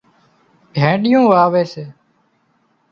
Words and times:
ڀيڏيون 0.75 1.23
واوي 1.31 1.63
سي 1.71 1.83